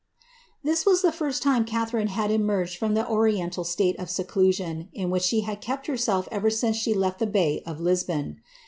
''This 0.63 0.83
was 0.83 1.03
the 1.03 1.11
first 1.11 1.43
time 1.43 1.63
Catharine 1.63 2.07
had 2.07 2.31
emerged 2.31 2.75
from 2.75 2.95
the 2.95 3.07
oriental 3.07 3.63
state 3.63 3.99
of 3.99 4.07
teclosion 4.09 4.87
in 4.93 5.11
which 5.11 5.21
she 5.21 5.41
had 5.41 5.61
kept 5.61 5.85
herself 5.85 6.27
ever 6.31 6.49
since 6.49 6.75
she 6.75 6.95
left 6.95 7.19
the 7.19 7.27
bay 7.27 7.61
of 7.67 7.79
Lisbon. 7.79 8.41